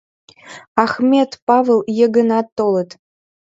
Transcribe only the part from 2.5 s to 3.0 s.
толыт.